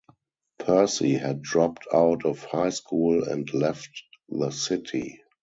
[0.59, 5.21] Pursy had dropped out of high school and left the city.